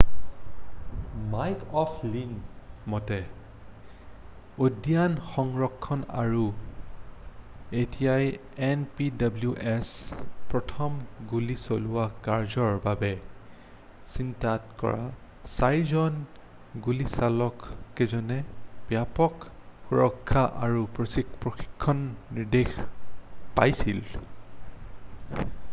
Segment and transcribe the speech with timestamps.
[1.33, 3.17] Mike অʼ ফ্লীনৰ মতে
[4.67, 6.45] উদ্যান সংৰক্ষণ আৰু
[7.81, 8.31] ঐতিহ্যই
[8.69, 9.85] এন.পি.ডব্লিউ.এছ.
[10.53, 10.95] প্ৰথম
[11.33, 13.11] গুলী চলোৱা কাৰ্যৰ বাবে
[14.13, 15.03] চিনাক্ত কৰা
[15.57, 16.17] ৪ জন
[16.87, 18.39] গুলিচালককেইজনে
[18.93, 19.47] ব্যাপক
[19.91, 22.75] সুৰক্ষা আৰু প্ৰশিক্ষণৰ নিৰ্দেশ
[23.61, 24.05] পাইছিল।